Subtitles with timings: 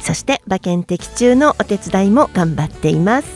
[0.00, 3.28] そして馬券的中のお手伝いも頑張っています、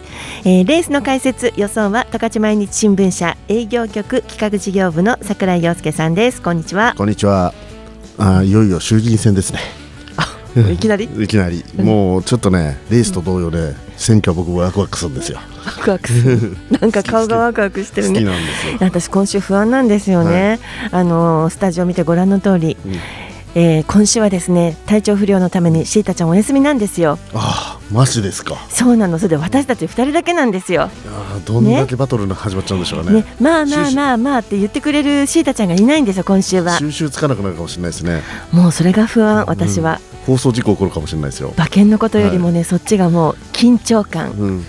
[0.45, 6.43] えー、レースの解説予想は十勝毎日新聞社営業局企画事業部の櫻井陽介さんです。
[6.43, 6.95] こんにちは。
[6.96, 7.53] こんにちは。
[8.18, 9.61] あいよいよ衆議院選ですね。
[10.73, 11.04] いきなり？
[11.23, 11.64] いきなり。
[11.77, 15.40] もうちょっとねレースと同様で選挙は僕ワクワクするんですよ。
[15.65, 16.57] ワクワクする。
[16.81, 18.25] なんか顔がワクワクしてるね。
[18.81, 22.93] 私今週不安なんですよね、はい、あのスタジオ見てご覧の通り、うん
[23.57, 27.18] えー、今週はですね体調不良のためにシータちゃんお休みなんですよ。
[27.35, 28.57] ああマジですか。
[28.68, 29.18] そうなの。
[29.18, 30.90] それで私たち二人だけなんですよ。
[31.07, 36.79] あどんだけバトルの始まっちゃうんでしょうね、ね、まあまあまあまあって言ってくれるシータちゃんがいないんですよ今週は。
[36.79, 38.23] 収集つかなくなるかもしれないですね。
[38.51, 41.53] もうそれが不安私は、うん、放送事故起こるかもしれないですよ。
[41.57, 44.64] 馬券のことよりもね、はい、そっちがもう緊張感、うん、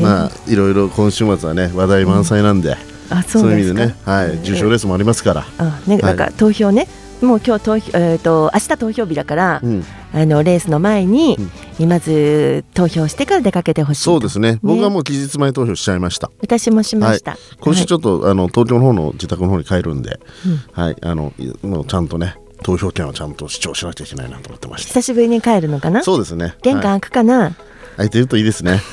[0.00, 2.76] まあいろいろ今週末はね話題満載なんで、
[3.10, 5.44] うん、あそういう意味でね、はい、重賞レースもありますから。
[5.58, 6.88] あね、なんか投票ね、
[7.22, 11.36] もう今日投票、えーと、明日投票日だから、うん、あのレースの前に、
[11.80, 16.30] うん、まず投票してから出かけてほしいそうですね、ね、僕はもう期日前投票しちゃいました。
[16.40, 20.96] 私もしました、はい、今週ちょっと、はい、あの東京の方の自宅の方に帰るんで、うん、はい。
[21.00, 26.02] あのもうちゃんとね投票権はちゃんと主張しなきゃいけないなと思ってました久しぶりに帰るのかな？
[26.02, 26.54] そうですね。
[26.62, 27.54] 玄関開くかな、はい
[27.96, 28.80] 空いてるといいですね。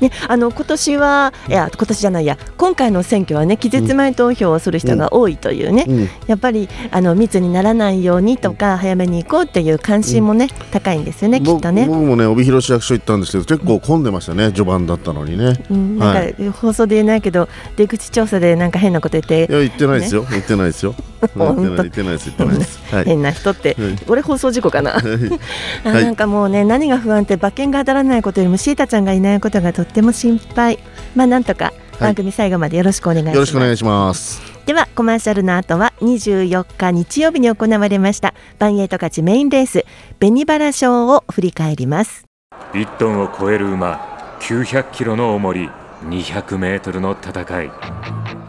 [0.00, 11.86] ね、あの今年はいや今年じゃないや今回の選挙はね期日前投票をする人が多いというね、うん、やっぱりあの密にならないようにとか早めに行こうっていう関心もね、うん、高いんですよねきっとね。
[11.86, 15.54] 僕もね帯広市役所行ったんですけど結構混んでましたね序盤だったのにね。
[15.70, 19.52] うん、なんか、はい、放送で言えないけど出口調査でなんか変なこと言って。
[19.52, 20.94] いや言ってないですよ、ね、言ってないですよ。
[21.36, 22.80] 言ってないです言ってないです。
[22.94, 24.96] はい、変な人って、はい、俺放送事故かな。
[25.84, 30.78] あなんかもうね何が不安って馬券が当たらないことよりもシータちゃんがいないことがとっても心配。
[31.14, 34.42] まあなんとか番組最後までよろしくお願いします、よろしくお願いします。
[34.66, 39.84] ではコマーシャルの後は24日日曜日に行われましたバンエイト勝ちメインレース
[40.20, 42.24] 紅バラ賞を振り返ります。
[42.72, 45.70] 1トンを超える馬900キロの重り
[46.04, 47.70] 200メートルの戦い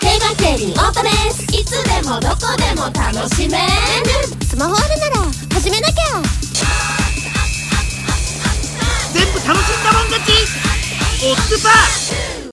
[0.00, 1.42] 競馬競輪オートレース。
[1.54, 3.64] いつでもどこでも楽しめる。
[4.44, 5.16] スマホあるなら
[5.54, 5.94] 始めなきゃ。
[9.12, 10.32] 全部楽しんだもん勝ち。
[11.24, 12.52] オッズパー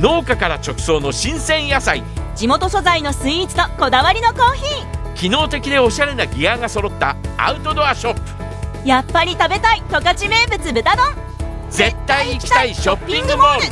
[0.00, 2.02] 農家から直送の新鮮野菜。
[2.36, 5.14] 地元素材のスイーツとこだわりのコーヒー。
[5.14, 8.20] 機能的でおしゃれなギアが揃ったアウトドアショップ。
[8.88, 11.29] やっぱり食べたい十勝名物豚丼
[11.70, 13.62] 絶対行きたいショッピングモール。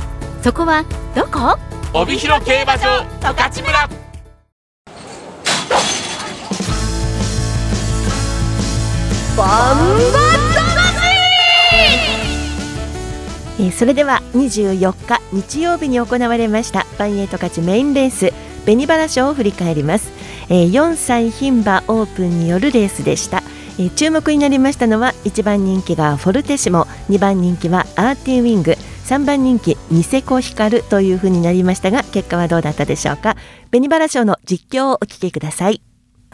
[0.43, 1.59] そこはどこ？
[1.93, 3.89] 帯広競馬場十勝村。
[9.37, 10.29] バンバ
[13.61, 18.33] えー、それでは24日日曜日に行われましたバンエイト勝ちメインレース
[18.65, 20.13] 紅バラ賞を振り返ります、
[20.49, 23.43] えー、4歳牝馬オープンによるレースでした、
[23.79, 33.37] え、注目になりましたのは1番人気がフォルテシモ2番人気はアーティウィング3番人気ニセコヒカルというふうになりましたが結果はどうだったでしょうか。
[33.71, 35.81] 紅バラ賞の実況をお聞きください。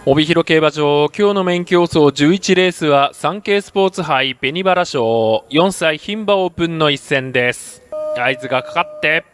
[0.07, 7.83] 帯広競馬場今日の免許競争11レースはサンケイスポーツ杯紅バラ賞4歳牝馬オープンの一戦です。
[8.17, 9.25] 合図がかかって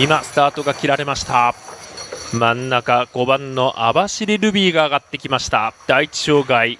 [0.00, 1.54] 今スタートが切られました。
[2.32, 5.72] 真ん中5番の網走ルビーが上がってきました。
[5.86, 6.78] 第一障害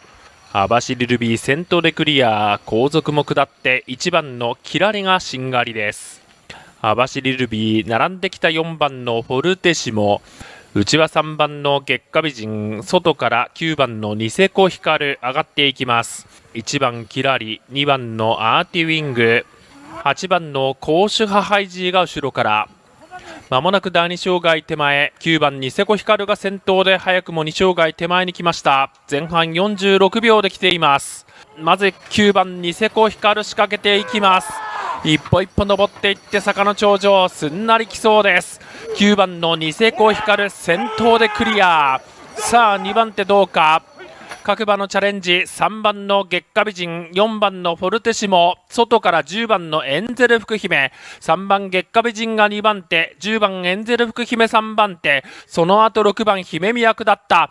[0.52, 2.60] 網走ルビー先頭でクリア。
[2.66, 6.20] 後続も下って1番のキラリがしんがりです。
[6.82, 10.20] 網走ルビー並んできた4番のフォルテシモ。
[10.75, 12.82] 内は3番の月下美人。
[12.82, 15.19] 外から9番のニセコヒカル。
[15.22, 16.26] 上がっていきます。
[16.54, 19.46] 1番キラリ2番のアーティウィング。
[20.02, 22.69] 8番のコーシュハハイジーが後ろから。
[23.48, 28.90] まもなく第2障害手前9番ニセコヒカルが先頭で早くも2障害手前に来ました。
[29.08, 31.26] 前半46秒で来ています。
[31.56, 34.52] まず9番ニセコヒカル仕掛けていきます。
[35.04, 38.60] 一歩一歩登っていって坂の頂上すんなり来そうです。
[38.96, 42.00] 9番のニセコ光先頭でクリア。
[42.34, 43.84] さあ2番手どうか？
[44.46, 57.50] 各馬のチャレンジ3番の月下美人4番のフォルテシモ外から10番のエンゼル福姫3番月下美人が2番手10番エンゼル福姫3番手その後6番姫宮下った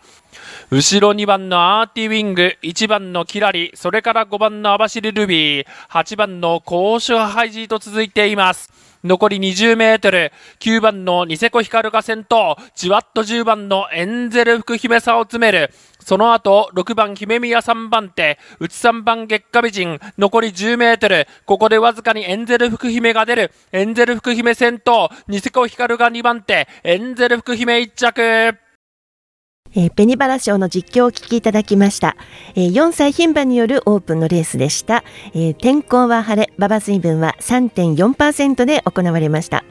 [0.70, 8.72] 後ろ2番のアーティウィング1番のキラリそれから5番の網走ルビー8番の高所ハイジーと続いています
[9.06, 10.32] 残り20メートル。
[10.58, 12.56] 9番のニセコヒカルが先頭。
[12.74, 15.70] じわっと10番のエンゼル福姫差を詰める。
[16.06, 18.38] その後、6番姫宮3番手。
[18.60, 19.98] 内3番月下美人。
[20.16, 21.26] 残り10メートル。
[21.44, 23.50] ここでわずかにエンゼル福姫が出る。
[23.72, 25.10] エンゼル福姫先頭。
[25.26, 26.68] ニセコヒカルが2番手。
[26.84, 28.56] エンゼル福姫1着。
[29.74, 32.16] えー、ペニバラ賞の実況をお聞きいただきました、
[32.54, 35.02] えー、4歳牝馬によるオープンのレースでした、
[35.34, 39.64] えー、天候は晴れ馬場水分は3.4%で行われました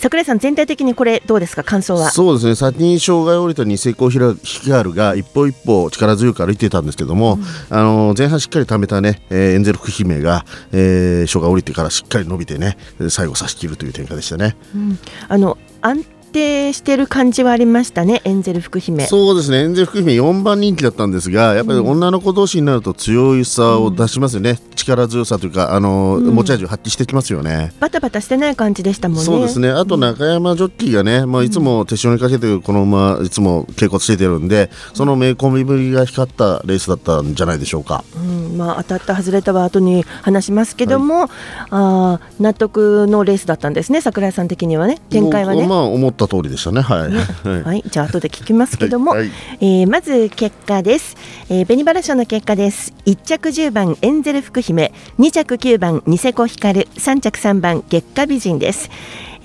[0.00, 2.10] 桜井さん全体的にこれどうですか感想は？
[2.10, 2.54] そうですね。
[2.54, 12.78] 先に障害を降りたニセコヒカルが一歩一歩力強く歩いてたんですけども、うん、あの前半しっかり溜めたね、えー、エンゼルク姫が、えー、障害を降りてからしっかり伸びてね
[13.10, 14.98] 最後差し切るという展開でしたね、うん、
[15.28, 16.02] あの安
[16.32, 19.06] 定してる感じはありましたねエンゼル福姫。
[19.06, 19.64] そうですね。
[19.64, 27.72] エンゼル福姫4番人気だったんですがやっぱり女の子同士になると強いさを出しますよね、うん、力強さというかあの、うん、持ち味を発揮してきますよね。
[27.80, 29.24] バタバタしてない感じでしたもんね。
[29.24, 29.70] そうですね。
[29.70, 38.56] あと中山ジョッキーがね、まあ、いつも手塩にかけてこの馬いつも稽古ついてるんでその名コンビぶりが光ったレースだったんじゃないでしょうか、うん。
[38.56, 41.28] まあ、当たった外れたは後に話しますけども、はい、
[41.70, 44.98] あ納得のレースだったんですね桜井さん的にはね。
[45.10, 45.66] 展開はね。
[45.66, 46.82] まあ思った通りでしたね。
[46.82, 47.20] はい、ね、
[47.62, 49.20] はい、じゃあ後で聞きますけども、はい。
[49.20, 49.30] はい、
[49.60, 51.16] えー、まず結果です、
[51.48, 52.92] えー、紅バラ賞の結果です。
[53.06, 54.92] 1着10番エンゼル福姫。
[55.18, 56.82] 2着9番ニセコヒカル。
[56.82, 58.90] 3着3番月下美人です。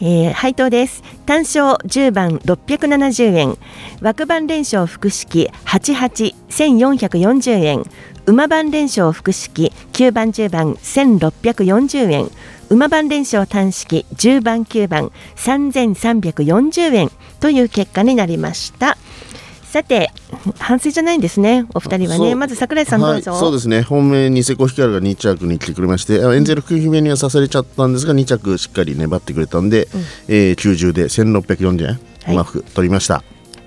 [0.02, 1.04] えー、配当です。
[1.26, 3.58] 単勝10番670円。
[4.02, 7.84] 枠番連勝複式881440円。
[8.28, 12.32] 馬番連勝複式9番10番1640円
[12.70, 18.98] 馬番連勝単式10番9番3340円という結果になりました。
[19.64, 20.10] さて
[20.58, 22.34] 反省じゃないんですねお二人はね。
[22.34, 23.82] まず桜井さんどうぞ、はい、そうですね。
[23.82, 32.00] 本命ニセコヒカルが2着に来てくれましてエンゼル福姫には刺されちゃったんですが2着しっかり粘ってくれたんで、うん、えー、90で1640円、
[32.34, 33.22] うまく取りました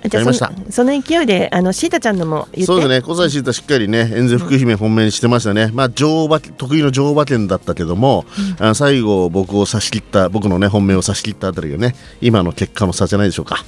[0.07, 3.03] じゃあそその勢いであのシータちゃんのもそうですね。
[3.03, 8.25] 小西シータしっかりねエンゼル福姫本命にしてましたね、うん、まあ乗馬得意の乗馬券だったけども、
[8.59, 13.65] うん、あ最後僕を差し切った僕のね本命を差し切ったあたりがね今の結果の差じゃないでしょうか。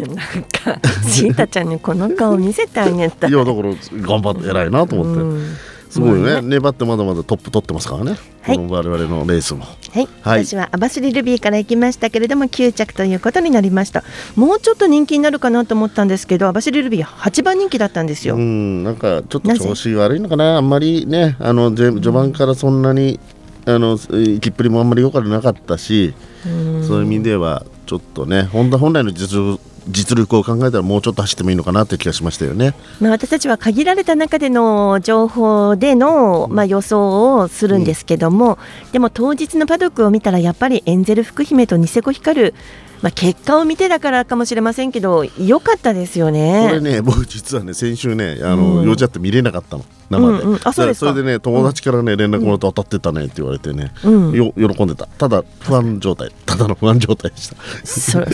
[0.00, 5.20] なんかシータちゃんにこの顔見せてあげたいやだから頑張って偉いなと思って。
[5.20, 5.56] うん
[5.94, 9.60] すごいね、粘ってまだまだトップ取ってますからね、はい、我々のレースも。
[9.60, 14.02] はい、はい、私は網走ルビーから行きましたけれども、9着ということになりました。
[14.34, 18.34] もうちょっと人気になるかなと思ったんですけど、網走ルビー8番人気だったんですよ。
[18.34, 23.20] うん、なんかちょっと調子悪いのかな、あんまりね、あの序盤からそんなに、
[23.64, 26.12] あのきっぷりもあんまり良くなかったし、
[26.44, 42.54] うそういう意味ではちょっとね、本来の実力実力を考えたらもうちょっと走ってもいいのかなって気がしましたよね、まあ、私たちは限られた中での情報での、まあ、予想をするんですけども、うん、でも当日のパドックを見たらやっぱりエンゼル福姫とニセコ光る
[43.02, 46.68] まあ、結果を見てだからかもしれませんけど良かったですよね。
[46.70, 55.06] これね僕実はね先週ねあの、うん、用事あって見れなかったの生で、うんうん、あそうですそれでね友達からね連絡もらって当たってたねって言われてね、うん、よ喜んでた。
[55.06, 56.30] ただ不安状態。
[56.46, 57.56] ただの不安状態でした。
[57.84, 58.26] そあ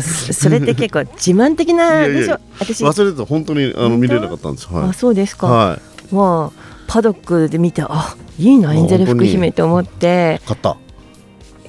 [0.00, 2.38] それって結構自慢的なでしょ？
[2.58, 2.84] 私。
[2.84, 3.24] 忘れてた。
[3.24, 5.78] 本当にあの見れなかったんです、はい、あそうですか、は
[6.10, 10.40] い、まあパドックで見てあいいなエンゼル福姫と思って。
[10.46, 10.76] 買った。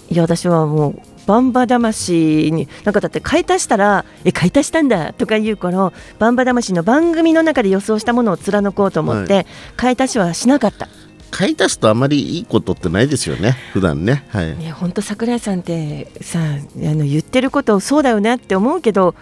[0.09, 9.45] いや私はもうバンバ魂になんかだって買い足したらえ買い足したんだとか言うからバンバ魂の番組の中で予想したものを貫こうと思って、はい、
[9.77, 10.87] 買い足しはしなかった。
[11.29, 14.25] 買い足すとあまりいいことってないですよね普段ね。
[14.29, 14.55] はい。
[14.59, 16.43] いや本当桜井さんってさあ
[16.75, 19.13] の言ってることそうだよねって思うけど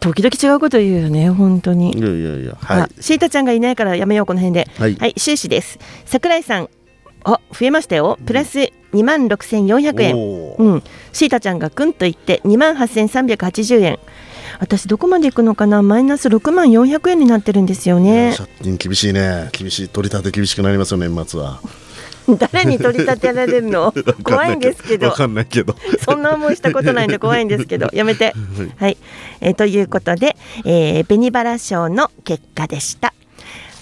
[0.00, 1.98] 時々違うこと言うよね本当に。
[1.98, 3.02] いやいやいやはい。
[3.02, 4.68] シータちゃんがいないからやめようこの辺で。
[4.78, 5.78] はい、はい、終始です。
[6.04, 6.68] 桜井さん
[7.24, 8.18] あ増えましたよ。
[8.26, 10.56] プラス2万6400円。
[10.58, 10.82] うん。
[11.12, 13.98] シータちゃんがくんといって2万8380円。
[14.60, 15.82] 私どこまで行くのかな？
[15.82, 18.34] マイナス6万400円になってるんですよね。
[18.36, 19.50] 借金厳しいね。
[19.52, 21.60] 厳しい取り立て厳しくなりますよ年末は。
[22.38, 23.92] 誰に取り立てられるの？
[24.22, 25.08] 怖いんですけど。
[25.08, 25.76] わかんないけど。
[26.04, 28.34] そんな思いしたことないんで 怖いんですけどやめて。
[28.76, 28.96] はい、
[29.40, 33.14] えー、ということで、えー、紅バラ賞の結果でした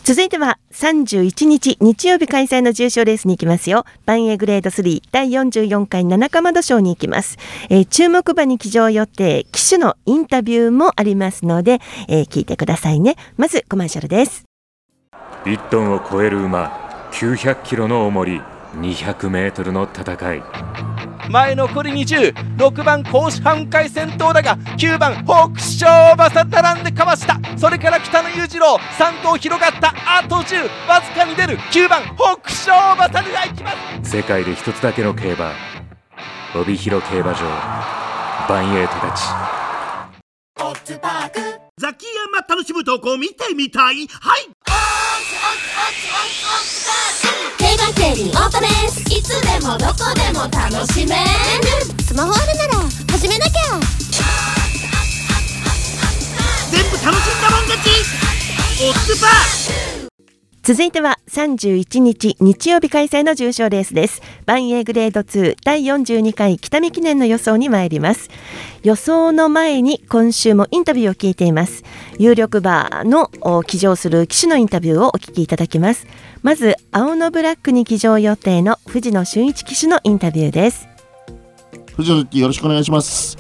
[0.07, 3.85] 続いては31日日曜日開催の重賞レースに行きますよ。
[4.05, 7.39] バンエグレード3第44回七かまど賞に行きます。
[7.71, 13.17] えー注目馬に騎乗予定、騎手のインタビューもありますので、えー聞いてくださいね。
[13.37, 14.45] まずコマーシャルです。
[15.45, 18.41] 1トンを超える馬900キロの重り
[18.77, 20.43] 200メートルの戦い
[21.29, 27.41] 前残り206番甲子半回先頭だが9番北勝馬さ並んでかわした。
[27.57, 29.95] それから北野裕次郎3頭広がった。
[30.07, 31.59] あと10わずかに出る。
[31.59, 33.73] 9番北勝馬さが行きま
[34.05, 34.11] す。
[34.11, 35.53] 世界で一つだけの競馬
[36.55, 37.41] 帯広競馬場
[38.49, 39.23] バンエイトたち
[41.79, 44.07] ザキヤマ楽しむ投稿見てみたい。
[44.07, 44.49] はい
[45.27, 45.35] 競
[47.75, 51.21] 馬競輪オートレースいつでもどこでも楽しめる
[52.05, 52.75] スマホあるなら
[53.11, 53.53] 始めなきゃ
[56.71, 57.89] 全部楽しんだもん勝ち
[58.85, 59.57] オッズパー
[60.63, 64.21] 続いては31日日曜日開催の重賞レースです。
[64.47, 68.31] バンエーグレード2第42回北見記念の予想に参ります。
[68.83, 71.85] 予想の前に今週もインタビューを聞いています。
[72.19, 76.07] 有力馬のお騎乗する騎手のインタビューをお聞きいただきます。
[76.43, 80.89] まず、青のブラックに騎乗予定の藤野俊一騎手のインタビューです。
[81.97, 83.37] 藤野よろしくお願いします。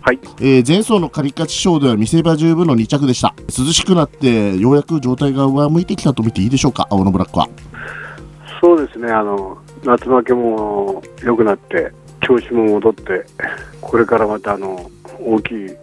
[0.00, 0.18] はい。
[0.40, 3.32] えー前走のカリカチショーでは見せ場十分の2着でした。
[3.46, 7.48] 涼しくなってようやく状態が上向いてきたと見ていいでしょうか、青のブラックは。
[8.60, 11.92] そうですね、あの夏負けも良くなって、
[12.26, 13.24] 調子も戻って、
[13.80, 14.90] これからまたあの
[15.20, 15.76] 大きいレ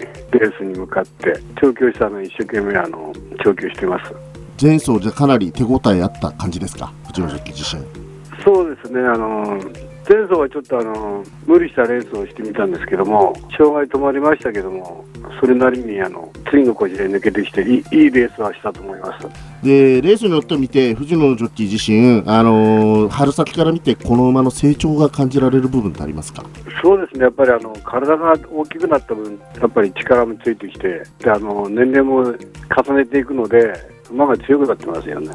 [0.48, 3.14] ースに向かって、調教師さんの一生懸命あの
[3.44, 4.14] 調教してます。
[4.62, 8.44] 前走じゃかなり手応えあった感じですか、藤野ジョッキー自身。
[8.44, 9.60] そうですね、あの
[10.08, 15.06] 前走はちょっとあの無理したレースをしてみたんですけども、障害止まりましたけども、
[15.40, 19.28] それなりにあの次のこじで抜けてきていい、いいレースはしたと思います。
[19.64, 26.44] でレースによって見て藤野ジョッキー自身、あのー春先から見てこの馬の成長が感じられる部分ってありますか？
[26.82, 33.74] そうですね、やっぱりあの体が大きくなった分、やっぱり力もついてきて、であの年齢も重ねていくので、
[34.12, 35.30] 馬が強くなってますよね。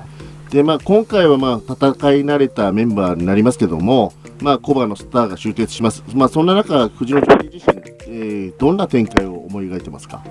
[0.50, 1.76] で、まあ、今回は、まあ、戦
[2.12, 10.22] い慣れたメンバーになりますけども、まあ、コバのスターが集結します、まあ、そんな中藤野ジョッキー自身、えーどんな展開を思い描いてますか？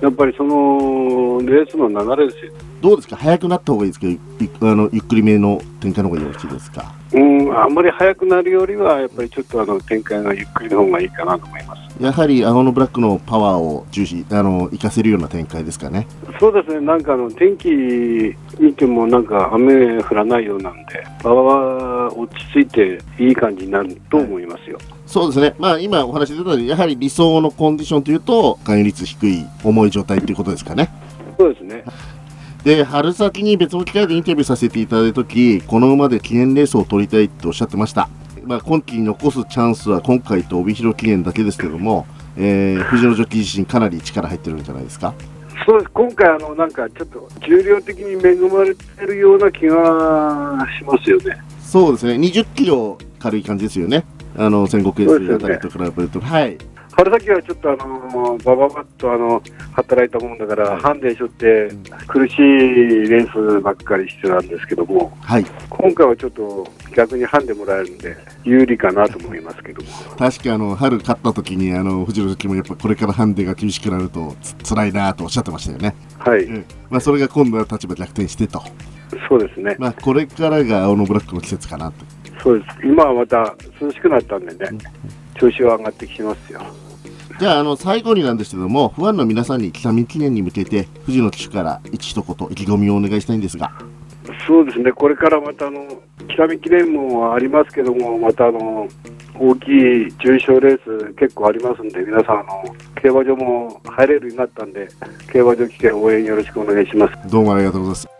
[0.00, 2.52] やっぱりそのレースの流れですよ。
[2.80, 3.16] どうですか？
[3.16, 4.06] 早くなった方がいいですか？
[4.06, 4.18] ゆ
[4.60, 6.94] あのゆっくりめの展開の方がよろしいですか？
[7.12, 11.87] うん、あんまり速くなるよりは、やっぱりちょっとあの展開がゆっくりの方がいいかなと思います。
[12.00, 16.06] やはり青のブラックのパワーを重視あの活かせるような展開ですかね。
[16.38, 17.68] そうですね、なんかあの天気
[18.60, 24.78] 見ても、なんか雨降らないようなんで、馬場は落ち着いていい感じになると思いますよ。
[25.06, 30.90] そうですね、まあ、今お話出たようにやはり理想のコンディションというと含有率低い重い状態ということですかね。
[31.38, 31.82] そうですね。
[32.62, 38.08] で春先に別の機会でインタビューさせていただいた時この馬で記念レースを取りたいっておっしゃってました、
[38.48, 42.06] まあ、今季に残すチャンスは今回と帯広記念だけですけども、
[42.38, 45.12] えー藤野ジョッキー自身かなり力入ってるんじゃないですか？
[45.66, 45.90] そうです。
[45.92, 51.36] 今回あの、なんかちょっと重量的に恵まれてるような気がしますよね。
[51.60, 52.14] そうですね。
[52.14, 54.06] 20キロ軽い感じですよね。
[54.38, 56.56] あの戦国エースあたりと比べると、はい
[56.98, 59.40] 春先はちょっとあのバババッとあの
[59.72, 61.68] 働いたもんだから、ハンデしょって
[62.08, 65.44] 苦しいレースばっかりしてたんですけども、はい。
[65.70, 69.88] 今回はちょっと逆にハンデもらえるんで、有利かなと思いますけども。
[70.18, 75.94] 確かあの春勝った時にあの藤野ジョッキーもやっぱこれからハンデが厳しくなるとつ辛いなとおっしゃってましたよね。
[76.18, 76.64] はい、うん。
[76.90, 78.60] まあ、それが今度は立場逆転してと、
[79.28, 79.76] そうですね。
[79.78, 82.04] まあ、これからが青のブラックの季節かなと。
[82.42, 82.70] そうです。
[82.82, 84.78] 今はまた涼しくなったんでね、
[85.38, 86.60] 調子は上がってきてますよ。
[87.38, 93.70] じゃああの最後になんですけどもファンの皆さんに北見記念に向けて藤野騎手から一言意気込みをお願いしたいんですが。
[94.46, 95.86] そうですね、これからまたあの
[96.28, 98.88] 北見記念もありますけども、またあの
[99.38, 102.64] 大きい重賞レース結構ありますんで、皆さんあの、
[103.00, 104.88] 競馬場も入れるようになったんで、
[105.32, 107.30] 競馬場危険応援よろしくお願いします。
[107.30, 108.17] どうもありがとうございます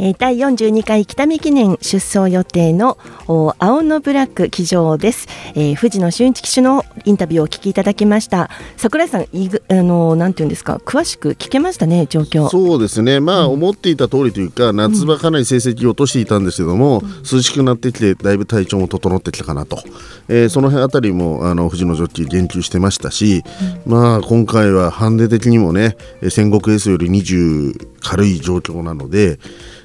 [0.00, 8.50] えー第42回北見記念出走予定のお青のブラック騎乗です、えー藤野俊一騎手のインタビューをお聞きいただきました。
[8.76, 12.48] 桜井さんいぐあのなんていうんですか詳しく聞けましたね状況。
[12.48, 13.20] そうですね。
[13.20, 19.82] まあ思っていた通りというか夏場かなり成績を落としていたんですけども、涼しくなってきてだいぶ体調も整ってきたかなと、
[20.28, 23.42] えーその辺あたりもあの藤野ジョッキー言及してましたし、
[23.84, 29.38] まあ今回はハンデ的にもねえー戦国エースより20軽い状況なので、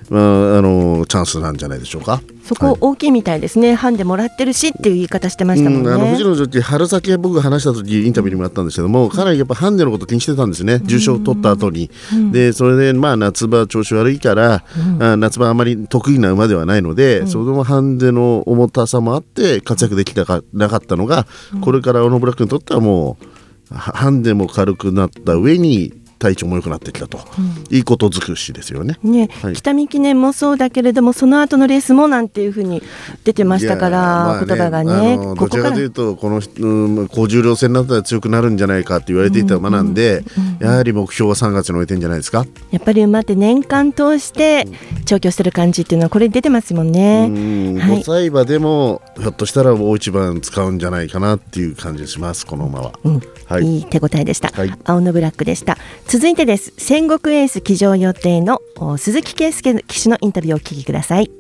[0.10, 2.22] まあ、あのチャンスなんじゃないでしょうか。
[2.44, 5.90] そこ大きいみたいですね、ハンデもらってるしっていう言い方してましたもんね。
[5.90, 10.80] うん、あの藤野ジョッキ春先僕が話した時インタビューにもあったんですけどもかなりやっぱハンデのこと気にしてたんですね。
[10.84, 11.90] 重賞取った後に、
[12.32, 14.64] でそれでまあ夏場調子悪いから、
[15.00, 21.26] あ夏場あまり得意な馬ではないので、そのハンデの重たさもあって活躍できたかなかったのが、
[21.62, 23.26] これから小野ブラックにとってはもう
[23.74, 25.94] はハンデも軽くなった上に
[26.24, 27.20] 体調も良くなってきたと、
[27.70, 28.98] いいこと尽くしですよね。
[29.04, 29.54] ね、はい。
[29.56, 32.82] 北見記念もそうだけれどもその後のレースもなんていうふうに
[33.26, 35.20] 出てましたから、まあ言葉がね。
[35.38, 40.24] こちらかというとこの人、うん高重量戦だったら強くなるんじゃないかって言われていた馬なんで、
[40.60, 42.46] やはり目標は3月に置いてんじゃないですか。
[42.72, 44.66] やっぱり馬って年間通して
[45.04, 47.28] 調教してる感じっていうのはこれ出てますもんね。
[47.30, 47.80] うん。
[47.80, 48.00] はい。
[48.00, 52.94] 5歳馬でもひょっとしたら大一番使うんじゃないかなっていう感じがしますこの馬は。
[53.04, 53.22] うん。
[53.46, 53.64] はい。
[53.64, 54.74] いい手応えでした、はい。
[54.84, 55.78] 青のブラックでした。
[56.08, 56.74] 続いてです。
[56.78, 61.32] 戦国エース騎乗予定のお鈴木圭介騎手のインタビューをお聞きください。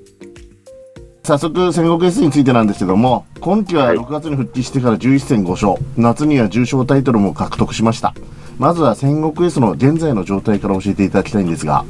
[1.23, 5.75] 早速戦国 S についてなんですけども今季は6月に復帰してから11戦5勝。
[5.95, 8.13] 夏には重賞タイトルも獲得しました。
[8.59, 11.85] まずは戦国 S の現在の状態から教えていただきたいんですが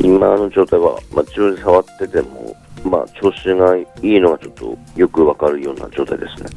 [0.00, 6.50] 今の状態は、まあ、自分で触ってても、まあ、調子がいいのがちょっとよくわかるような状態ですね。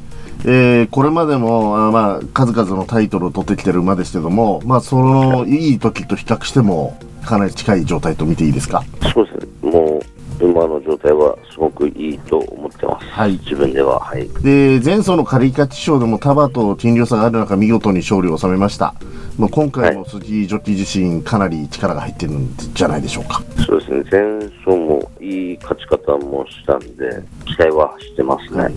[0.44, 8.84] えーこれまでもあまあ数々のタイトルを取ってきてる馬ですけども、まあ、そのいい時と比較してもかなり近い状態と見ていいですか？
[9.12, 9.70] そうですね。
[9.72, 10.02] もう、
[10.44, 13.06] 馬の状態はすごくいいと思ってます。
[13.08, 14.00] はい自分では。
[14.00, 14.28] はい。
[14.42, 18.94] で前走のカリカチ賞でもタバと金量差がある中見事に勝利を収めました、
[19.38, 24.04] まあ、今回も鈴木ジョッキー自身かなり力が入ってるんじゃないでしょうかそうですね。
[24.10, 28.74] 前走もいい勝ち方もしたんで、期待はしてますね。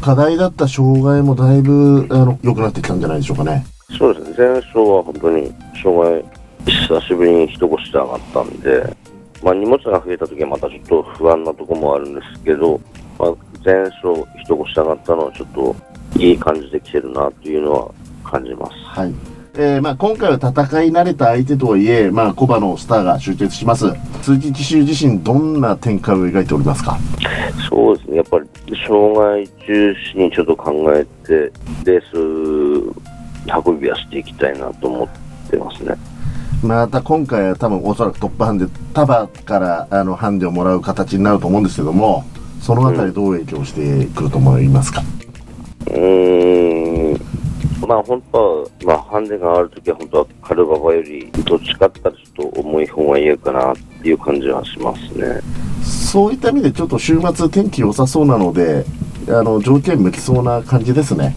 [0.00, 3.64] 課題だった障害もだいぶあの良くなってきたんじゃないでしょうかね
[3.98, 4.34] そうですね。
[4.38, 6.24] 前走は本当に障害、
[6.66, 8.96] 久しぶりに人越しで上がったんで、
[9.42, 12.80] まあ荷物が増えた時はまたちょっと不安なところもあるんですけど、
[13.18, 13.34] まあ、
[13.64, 15.76] 前走人越しで上がったのはちょっと
[16.18, 17.90] いい感じで来てるなっていうのは
[18.24, 18.72] 感じます。
[18.84, 19.14] はい
[19.54, 20.50] えーまあ、今回は戦
[20.84, 23.84] い慣れた相手とはいえ、まあ、コバのスターが集結します
[24.22, 26.98] 鈴木騎手自身どんな展開を描いておりますか？
[27.68, 28.16] そうですね。
[28.16, 28.46] やっぱり
[28.86, 31.52] 障害中止にちょっと考えて、
[31.84, 32.16] レース
[33.66, 35.94] 運びはしていきたいなと思ってますね。
[36.62, 42.24] また今回は多分おそらくトップハンデタバからあのハンデをもらう形になると思うんですけども
[42.60, 45.02] そのあたりどう影響してくると思いますか、
[45.88, 55.40] うーん、まあ本当は、まあハンデがあるときは本当はカルババよりどっちかって言ったらちょっと重い方がいいかなっていう感じはしますね。
[55.82, 58.84] そういった意味でちょっと週末天気良さそうなので
[59.28, 61.36] あの条件向きそうな感じですね。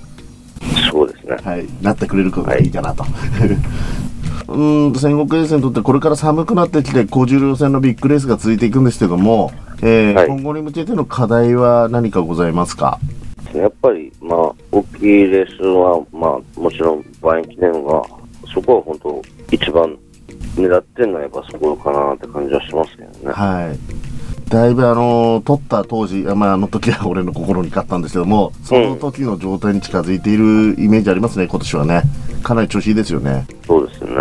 [0.91, 1.37] そうですね。
[1.43, 1.65] はい。
[1.81, 3.03] なってくれることがいいかなと、
[4.47, 12.99] うーん戦国エースにとってこれから寒くなってきて高重量戦のビッグレースが続いていくんですけども、えー今後に向けての課題は何かございますか？
[13.53, 18.05] やっぱり、まあ、大きいレースは、まあ、もちろん、万円記念は、
[18.53, 19.97] そこは本当、一番
[20.57, 23.31] 狙ってるのはやっぱそこかなって感じはしますけどね。
[23.31, 23.77] はい。
[24.49, 32.03] だいぶあの取った当時、まあ、あの時は俺の心に勝ったんですけども、その時の状態に近づいているイメージありますね、今年はね。
[32.43, 33.47] かなり調子いいですよね。
[33.65, 34.15] そうですね。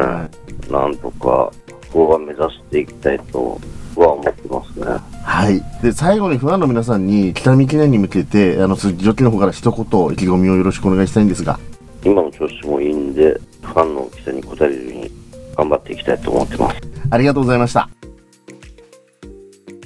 [0.70, 1.52] なんとか、こ
[1.92, 3.60] こは目指していきたいと
[3.96, 4.87] は思ってますね。
[5.22, 5.62] はい。
[5.82, 11.58] で、最後にファンの皆さんに、北見記念に向けて、あの、鈴木ジョッキーの方から一言、意気込みをよろしくお願いしたいんですが。
[12.02, 15.10] 今の調子もいいんで、ファンの期待に応えるように
[15.56, 16.80] 頑張っていきたいと思ってます。
[17.10, 17.88] ありがとうございました。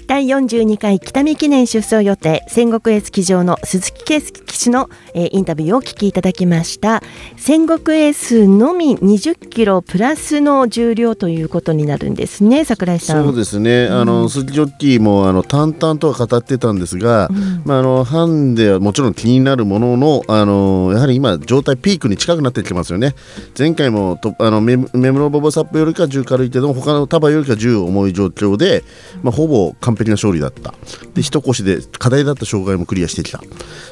[0.08, 7.02] 第42回北見記念出走予定戦国エース騎乗の鈴木圭介騎手の、えーインタビューをお聞きいただきました。
[7.36, 13.24] 戦国エースのみ20キロプラスの重量ということになるんですね櫻井さん。
[13.24, 17.28] そうですね、あの鈴木ジョッキーもあの淡々とは語ってたんですが、
[17.66, 23.14] まあ、あのハンデはもちろん気になるもののあのやはり今、状態ピークに近くなってきてますよね、
[23.56, 28.82] 前回もとあのメメムロボボサップよりか10軽いけども、他のタバよりか10重い状況で、
[29.22, 30.74] まあ、ほぼ完璧な勝利だった、
[31.14, 33.40] で一腰で課題だった障害もクリアしてきた、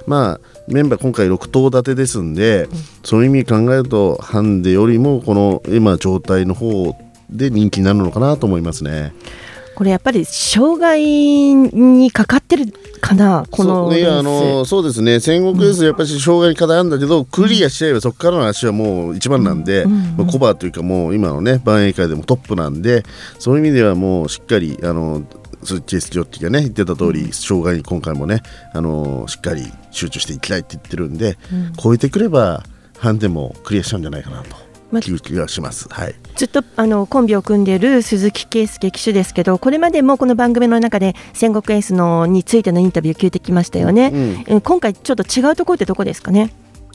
[0.07, 2.69] まあ、メンバー今回6頭立てですんで、
[3.05, 6.97] そういう意味考えると、ハンデよりもこの今、状態の方
[7.31, 9.13] で人気になるのかなと思いますね。
[9.77, 14.03] これやっぱり障害にかかってるかなこのレース。
[14.05, 15.21] やあのそうですね。
[15.21, 23.05] 戦国レースやっぱり障害に課題あるんだけど、クリアしちゃえばそこからの足はもう一番なんで、まあコバというかもう今のね万英会でもトップなんで
[23.39, 25.23] そういう意味ではもうしっかりあの
[25.67, 31.37] スチェスジョッキがね言ってた通り、障害に今回もねあのしっかり集中していきたいって言ってるんで、
[31.83, 32.65] 超えてくれば
[32.99, 34.67] ハンデもクリアしちゃうんじゃないかなと。
[35.01, 35.89] 気がします。
[35.89, 36.15] はい。
[36.37, 46.53] ずっとあのコンビを組んでいる鈴木圭介騎手ですけどこれまでもこの番組の中で戦国エースのについてのインタビューを聞いてきましたよね、うん、今回ちょっと違うところってどこですかね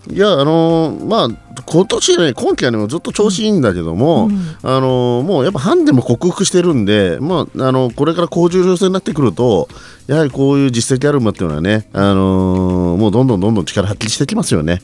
[0.10, 9.68] いやあのー、まあ今年ね今季はねずっと調子いいんだけども、うん、あのー、もうやっぱハンデも克服してるんで、まああのこれから高重量戦になってくると
[10.08, 14.82] やはりこういう実績ある馬っていうのはね、あのー、もうどんどんどんどん力発揮してきますよね。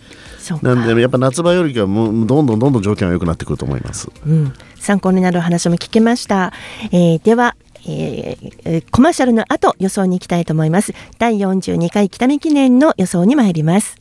[0.62, 4.10] なんでやっぱ夏場よりかもうどんどんどんどん条件は良くなってくると思います。
[4.26, 6.54] うん、参考になる話も聞けました。
[6.92, 7.56] えー、では
[7.90, 13.97] えー、コマーシャルの後予想に行きたいと思います第42回北見記念の予想に参ります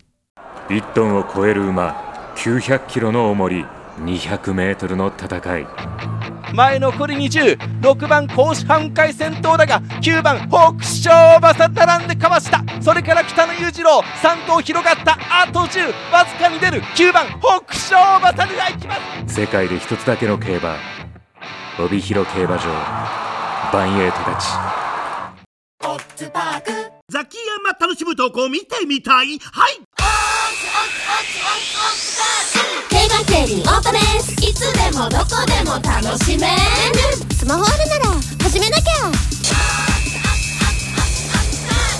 [0.68, 1.94] 1トンを超える馬
[2.36, 3.64] 900キロの重り
[4.00, 5.66] 200メートルの戦い。
[6.54, 12.62] 前残り206番甲子半回戦闘だが9番北勝馬さ並んでかわした。
[12.80, 16.82] それから北野裕次郎3頭広がったあと10わずかに出る。
[16.82, 18.94] 9番北勝馬さがいきま
[19.26, 19.34] す。
[19.40, 20.76] 世界で一つだけの競馬
[21.78, 22.64] 帯広競馬場
[23.72, 24.46] バンエイトたち
[27.08, 29.38] ザキヤマ楽しむ投稿見てみたい。
[29.38, 29.78] はい。
[32.90, 36.52] 競馬競輪オートレースいつでもどこでも楽しめる
[37.32, 38.06] スマホあるなら
[38.42, 38.84] 始めなきゃ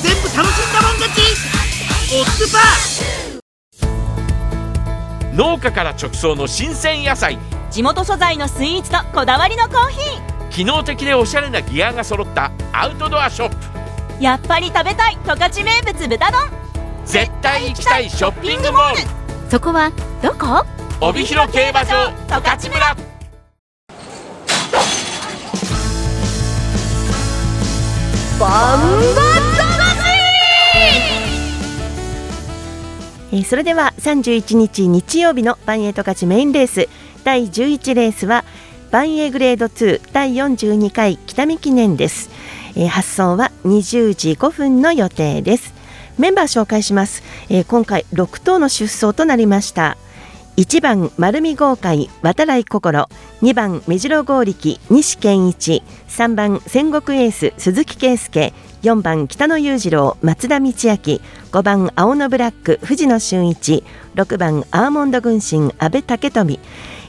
[0.03, 1.21] 全部楽しんだもん勝ち
[2.13, 7.39] オッズパー農家から直送の新鮮野菜
[7.71, 13.86] 地元素材のスイーツとこだわりのコーヒー機能的でおしゃれなギアが揃ったアウトドアショップ
[14.21, 16.41] やっぱり食べたい十勝名物豚丼。
[17.05, 19.01] 絶対行きたいショッピングモール。
[19.51, 20.65] そこはどこ？
[21.01, 22.97] 帯広競馬場十勝村。
[28.39, 28.81] バン
[29.15, 29.23] バ
[33.33, 36.89] えー、それでは31日日曜日のバンエイト勝ちメインレース。
[37.25, 38.45] 第11レースは
[38.91, 42.31] バンエイグレード2第42回北見記念です、
[42.77, 45.75] え、発送は20時5分の予定です。
[46.19, 49.97] メンバー紹介します、え、今回6頭の出走となりました。
[50.57, 53.09] 1番丸見豪快渡来心。
[53.43, 55.83] 2番目白剛力西健一。
[56.09, 58.55] 3番戦国エース鈴木圭介。
[58.83, 60.73] 4番北野裕次郎松田道明。
[60.73, 63.85] 5番青のブラック藤野俊一。
[64.15, 66.59] 6番アーモンド軍神阿部武富。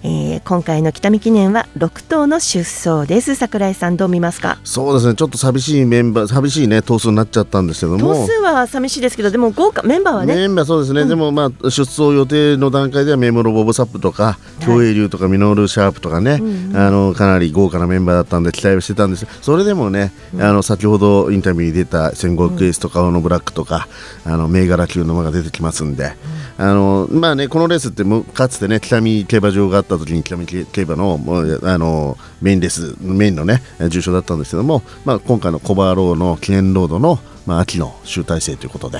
[0.03, 3.35] えー、今回の北見記念は6頭の出走です。
[3.35, 4.59] 櫻井さんどう見ますか？
[4.63, 5.15] そうですね。
[5.15, 8.13] ちょっと寂しいメンバー寂しいね頭数になっちゃったんですけども。
[8.13, 10.35] 頭数は寂しいですけどでも豪華メンバーはね？
[10.35, 16.41] メンバーそうですね、うん、でもまあ出走予定の段階ではメモロボブサップとか競泳流とかミノルシャープとかね、
[16.75, 19.27] あのかなり豪華なメンバーだったんで期待をしてたんです。
[19.41, 23.87] それでもね、うん、あの先ほどインタビューに出た戦国エースとか、うん、のブラックとか
[24.25, 26.13] あの銘柄級の馬が出てきますんで、
[26.57, 31.19] あのまあねこのレースってかつてね北見競馬場があった時に北見競馬の
[31.63, 38.99] あのメインレースメインのね重賞だったんですけども、まあ、今回のコバーローの記念ロードの、まあ、秋の集大成ということで。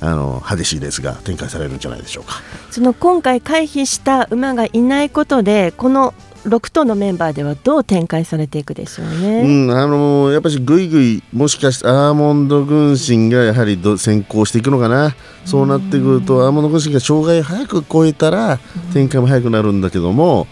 [0.00, 2.34] あの激しいレースが展開されるんじゃないでしょうか
[2.70, 6.14] その今回回避した馬がいないことでこの
[6.48, 9.42] 6頭のメンバーではどう展開されていくでしょうね。
[9.42, 15.14] うん、あのー、やっぱりぐいぐいもしかしてアーモンド軍神がやはり先行していくのかな。
[15.44, 18.58] そうなってくるとアーモンド軍神が障害を早く超えたら
[18.92, 20.46] 展開も早くなるんだけども、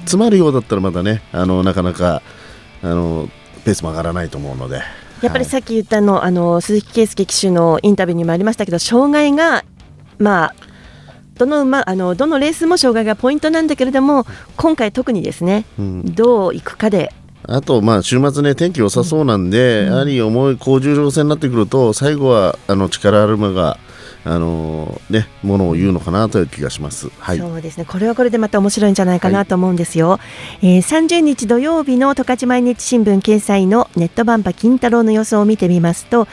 [0.00, 2.22] 詰まるようだったらまだねあのなかなか
[2.82, 3.28] あの
[3.64, 4.82] ペースも上がらないと思うので。
[5.22, 9.64] やっぱりさっき言ったの、あの鈴木圭介騎手のインタビューにもありましたけど障害が
[10.18, 10.54] まあ
[11.36, 14.24] どの馬あのどのレースも障害がポイントなんだけれども
[14.56, 17.12] 今回特にですね、うん、どういくかで。
[17.46, 23.78] あと、まあ、週末ね、天気良さそうなんで、うん、やはり重い高重量戦になってくると、最後はあの力ある馬が、
[24.24, 27.84] あのー、ね、ものを言うのかなという気がします、はい、そうですね。
[27.84, 30.20] これはこれでまた面白いんじゃないかなと思うんですよ、は
[30.62, 36.26] い、えー、30日土曜日の十勝毎日新聞掲載のネットバンパ金太郎の予想を見てみますと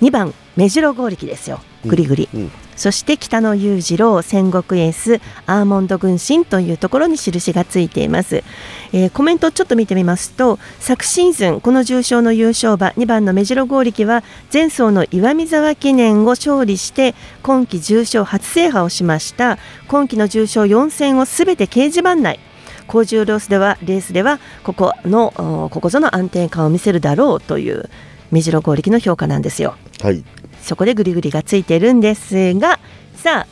[0.00, 1.60] 2番目白剛力ですよ。
[1.84, 8.44] ぐりぐり、うんうんそして北野裕次郎戦国エースアーモンド軍神というところに印がついています、
[8.92, 19.58] えー、コメントをちょっと見てみますと昨シーズンこの重賞の優勝馬2番の目白剛力は前走の岩見沢記念を勝利して今季重賞初制覇をしました。
[19.88, 22.40] 今季の重賞4戦をすべて掲示板内。
[22.86, 27.90] 高重量スではレースではここのここぞの安定感を見せるだろうという
[28.30, 29.76] 目白剛力の評価なんですよ。
[30.02, 30.24] はい。
[30.66, 32.80] そこでグリグリがついてるんですが
[33.14, 33.46] さあ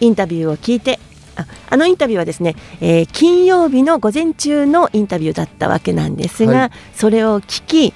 [0.00, 1.00] インタビューを聞いて
[1.36, 7.94] ああのインタビューはですね、えー、金曜日の午前中のインタビューだったわけなんですが、はい、それを聞き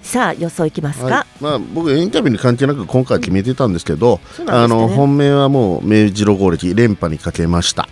[0.00, 7.88] さあ予想いきますか、はい、まあ、僕インタビューに関係なく今回決めてたんですけど、うんね、あの本命はもう明治ロゴ歴連覇にかけました。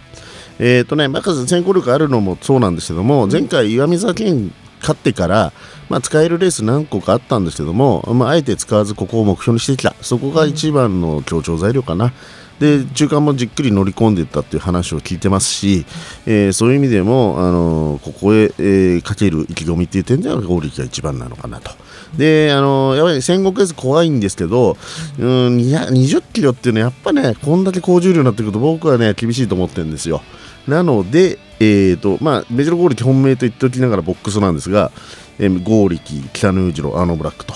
[0.62, 5.52] えーとね、まず先行力あるのもそうなんですけども、前回、岩見沢県勝ってから、
[5.88, 12.12] まあ、使えるレース何個かあったんですけども、まあ、あえて使わずここを目標にしてきたそこが一番の強調材料かな。
[12.60, 15.86] で中間もじっくり乗り込んでいったっていう話を聞いてますし、
[16.26, 21.70] えーそういう意味でも、あのーここへ、えーかける意気込みっていう点ではゴーリキが一番なのかなと。
[22.18, 24.76] で、あのーやっぱり戦国レース怖いんですけど、
[25.18, 30.20] うん、200 20キロっていうのはやっぱね、こんだけ高重量になってくると僕はね、厳しいと思ってるんですよ。
[30.68, 34.90] なので、えーとまあ、メジロゴーリキ本命と言っておきながらボックスなんですが、
[35.38, 37.52] えー、ゴーリキ、北野裕次郎、アーノブラックと、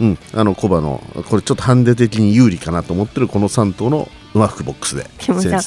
[0.00, 5.04] うん、あのコバの、これちょっとハンデ的に有利かなと思ってるこの3頭のうまくボックスで。
[5.26, 5.60] でもさ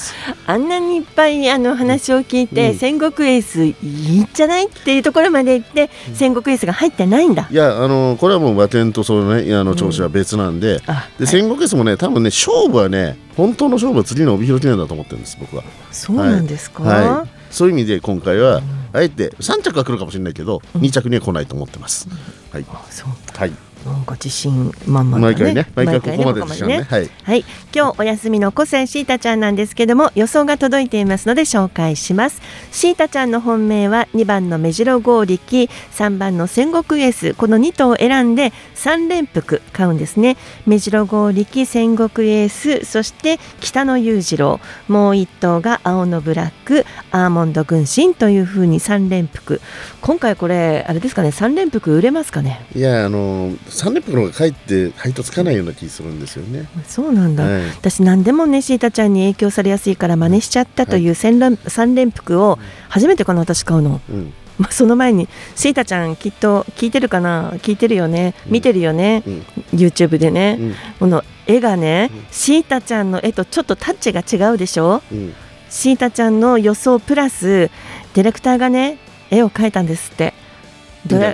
[0.46, 2.78] あんなにいっぱいあの話を聞いて、うん。
[2.78, 7.46] 戦国エースいいんじゃないっていうところまで行って、戦国エースが入ってないんだ。
[7.50, 10.80] いやあのこれはもう馬券とその、ね、あの調子は別なんで,、
[11.18, 15.62] で戦国レースもね多分ね勝負はね本当の勝負は次の帯広記念だと思ってるんです僕は。
[15.92, 17.08] そうなんですか、はい。
[17.08, 18.62] はいそういう意味で今回は、
[18.92, 22.08] あえて3着は来るかもしれないけど、2着には来ないと思ってます。
[22.50, 23.52] はい、はい。
[23.86, 25.34] なんか自信満々だね。
[25.34, 25.66] 毎回ね。
[25.74, 26.82] 毎回ここまででしたね。
[26.82, 27.10] はい。
[27.22, 32.40] はい、今日お休みの個性シータちゃんなんですけども予想が届いていますので紹介します。
[32.72, 37.34] シータちゃんの本命は2番の目白剛力3番の戦国エース。
[37.34, 38.52] この2頭を選んで
[38.84, 40.36] 3連複買うんですね。
[40.66, 44.60] 目白剛力戦国エースそして北野裕次郎。
[44.88, 49.62] もう1頭が青のブラックアーモンド軍神というふうに3連複
[50.02, 52.60] 今回これあれですかね3連複売れますかね？
[52.74, 56.68] いやあの3連複の方がかえって配当つかないような気するんですよね。
[56.86, 57.66] そうなんだ、はい。
[57.68, 62.58] 私何でもねシータちゃんに影響されやすいから真似しちゃったという三連三連複を
[62.90, 67.52] 初めてかな私買うの、うんまあ、その前にシータちゃんきっと聞いてるかな？
[67.54, 68.34] 聞いてるよね？
[68.46, 69.24] 見てるよね、
[69.72, 70.58] YouTube でね、
[71.00, 75.34] この絵がね、シータちゃんの絵とちょっとタッチが違うでしょ、うん。
[75.68, 77.70] シータちゃんの予想プラス
[78.14, 78.98] ディレクターがね
[79.30, 80.34] 絵を描いたんですって。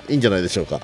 [0.09, 0.81] いいんじゃないでしょうか。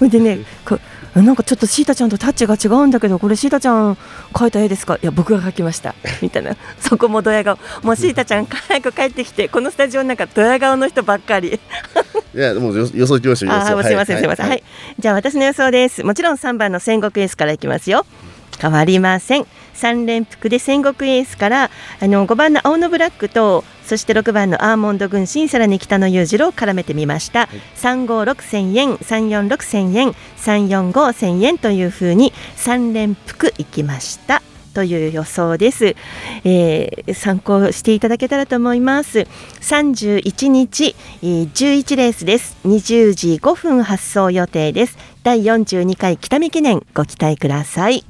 [0.00, 0.78] でね、こ
[1.14, 3.98] なんかちょっとシータちゃんとタッチが違うんだけど、これシータちゃん
[4.32, 4.94] 描いた絵ですか？
[4.94, 5.94] いや、僕が描きました。
[6.22, 6.56] みたいな。
[6.80, 7.58] そこもドヤ顔。
[7.82, 11.60] もうシータちゃん早く帰ってきて、このスタジオの中ドヤ顔の人ばっかり。
[12.34, 13.58] いやもう予予想きました予想。
[13.58, 14.48] あーすいません、すいません。
[14.48, 14.62] はい。
[14.98, 16.02] じゃあ私の予想です。
[16.02, 18.06] もちろん3番の戦国エースからいきますよ。
[18.58, 19.46] 変わりません。
[19.82, 34.40] 3連複で戦国エースからあの5番の青のブラックとそして6番のアーモンド軍神さらに北野裕次郎を絡めてみました、356千円346千円345千円というふうに3連複いきました。
[34.72, 35.96] という予想です、
[36.44, 39.26] えー参考していただけたらと思います。
[39.60, 42.56] 31日、えー11レースです。
[42.64, 44.96] 20時5分発送予定です。
[45.24, 48.04] 第42回北見記念ご期待ください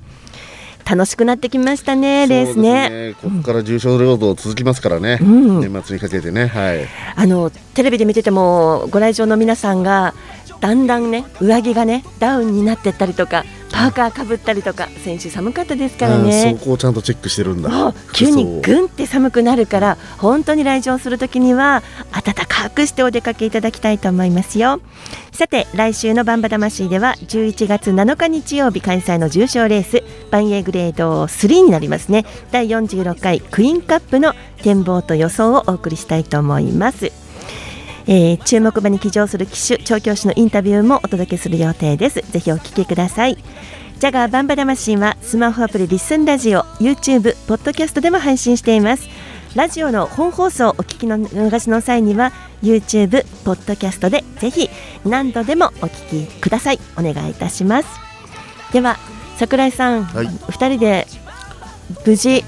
[0.89, 2.91] 楽しくなってきましたねレースね。
[2.91, 3.31] ですね。
[3.31, 5.61] ここから重賞労働続きますからね、うん。
[5.61, 6.47] 年末にかけてね。
[6.47, 6.87] はい。
[7.15, 10.15] あのテレビで見ててもご来場の皆さんが
[10.63, 16.57] だんだんね上着がねダウンになってったりとかパーカーかぶったりとか先週寒かったですからね。
[16.61, 17.95] そこをちゃんとチェックしてるんだ。
[18.13, 24.81] 急にぐんって寒くなるから本当に来場するときには暖かくしてお出かけいただきたいと思いますよ。
[25.33, 32.25] さて来週のバンバ魂では11月7日日曜日開催の重賞レースバンエーグレード3になりますね。
[32.53, 37.11] 第46回クイーンカップの展望と予想をお送りしたいと思います
[38.07, 42.21] えー注目馬に騎乗する騎手調教師のインタビューもお届けする予定です。
[42.31, 43.37] ぜひお聞きください。
[43.99, 49.09] ジャガーバンバ魂はスマホアプリリッスンラジオ YouTube ポッドキャストでも配信しています。
[49.55, 54.71] ラジオの本放送をお聞きの逃しの際には YouTube ポッドキャストでぜひ
[55.05, 56.81] 何度でもお聞きください。
[56.99, 57.89] お願いいたします。
[58.73, 58.99] では
[59.37, 60.27] 桜井さん、はい。
[60.49, 61.07] 二人で
[62.05, 62.45] 無事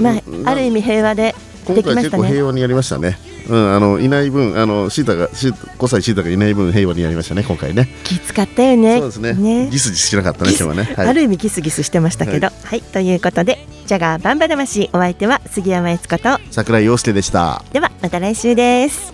[0.00, 1.34] まあある意味平和で
[1.66, 2.22] 今できま回したね。
[2.22, 3.18] 結構平和にやりましたね。
[3.48, 7.88] うん、あのいない分、あのシータがシー5歳シータがいない分平和にやりましたね今回ね。
[8.04, 9.68] 気使ったよねそうですね。
[9.70, 10.82] ギスギスしなかったね今日はね。
[10.96, 17.64] はいある意味ギスギスしてましたけど、はい、ということでジャガーバンバ魂お相手は杉山悦子と桜井陽介でした。
[17.72, 19.12] ではまた来週です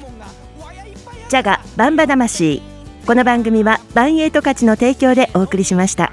[1.28, 2.60] ジャガバンバ魂
[3.06, 6.12] この番組はバンエイト価値の提供でお送りしました